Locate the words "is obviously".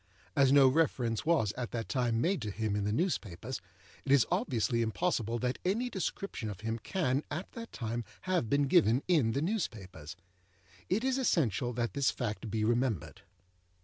4.11-4.81